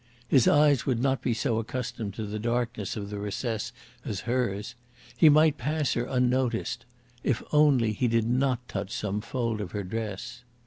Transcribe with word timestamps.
His 0.27 0.47
eyes 0.47 0.87
would 0.87 0.99
not 0.99 1.21
be 1.21 1.31
so 1.31 1.59
accustomed 1.59 2.15
to 2.15 2.25
the 2.25 2.39
darkness 2.39 2.95
of 2.97 3.11
the 3.11 3.19
recess 3.19 3.71
as 4.03 4.21
hers. 4.21 4.73
He 5.15 5.29
might 5.29 5.59
pass 5.59 5.93
her 5.93 6.05
unnoticed 6.05 6.85
if 7.23 7.43
only 7.51 7.93
he 7.93 8.07
did 8.07 8.27
not 8.27 8.67
touch 8.67 8.89
some 8.91 9.21
fold 9.21 9.61
of 9.61 9.73
her 9.73 9.83
dress. 9.83 10.41